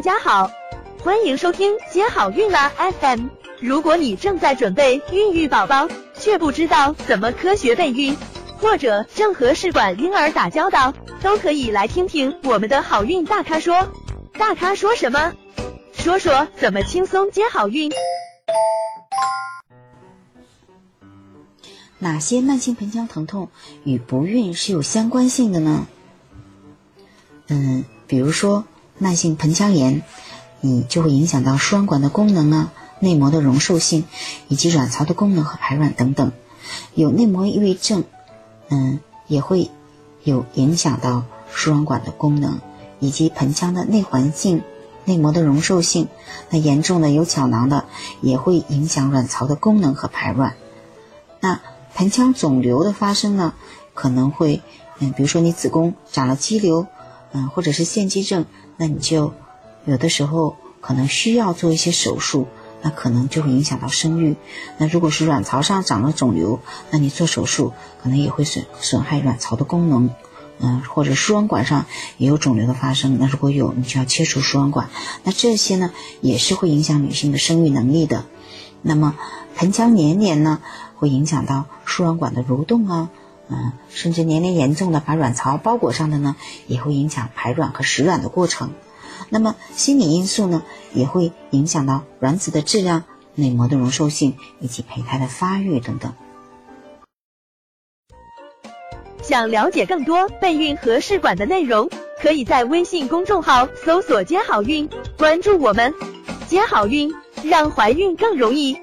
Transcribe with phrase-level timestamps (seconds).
[0.00, 0.50] 大家好，
[1.00, 3.26] 欢迎收听接好运啦 FM。
[3.60, 8.16] 如果你正在准备孕育宝宝，却不知道怎么科学备孕，
[8.56, 13.92] 或者正和试管婴儿打交道，都可以来听听我们的好运大咖说。
[14.38, 15.34] 大咖说什么？
[15.92, 17.92] 说说怎么轻松接好运。
[21.98, 23.50] 哪些慢性盆腔疼痛
[23.84, 25.86] 与不孕是有相关性的呢？
[27.48, 28.64] 嗯，比如说
[29.00, 30.02] 慢性盆腔炎，
[30.60, 34.04] 你就会影响到输卵管的功能啊、内膜的容受性
[34.46, 36.30] 以及卵巢的功能和排卵等等。
[36.94, 38.04] 有内膜异位症，
[38.68, 39.70] 嗯，也会
[40.22, 42.60] 有影响到输卵管的功能
[43.00, 44.62] 以及盆腔的内环境、
[45.06, 46.06] 内膜的容受性。
[46.50, 47.86] 那严重的有巧囊的，
[48.20, 50.54] 也会影响卵巢的功能和排卵。
[51.40, 51.58] 那
[51.94, 53.54] 盆腔肿瘤的发生呢，
[53.94, 54.60] 可能会，
[54.98, 56.86] 嗯，比如说你子宫长了肌瘤，
[57.32, 59.32] 嗯，或者是腺肌症，那你就
[59.84, 62.46] 有的时候可能需要做一些手术，
[62.82, 64.36] 那可能就会影响到生育。
[64.78, 67.72] 那如果是卵巢上长了肿瘤，那你做手术
[68.02, 70.10] 可能也会损损害卵巢的功能，
[70.58, 71.86] 嗯，或者输卵管上
[72.18, 74.88] 也有肿瘤的发生，那如果有，你就要切除输卵管。
[75.24, 78.24] 那这些呢，也是会影响女性的生育能力的。
[78.82, 79.16] 那么
[79.56, 80.60] 盆腔黏连呢？
[80.96, 83.08] 会影响到输卵管的蠕动啊，
[83.50, 86.36] 嗯，甚至年龄严重的把卵巢包裹上的呢，
[86.68, 88.72] 也会影响排卵和实卵的过程。
[89.28, 90.62] 那么心理因素呢，
[90.94, 96.14] 也会影响到卵子的质量、内膜的容受性以及胚胎的发育等等。
[99.22, 101.90] 想了解更多备孕和试管的内容，
[102.20, 105.92] 可以在微信公众号搜索“接好运”，关注我们，
[106.48, 107.12] 接好运，
[107.44, 108.76] 让怀孕更容易。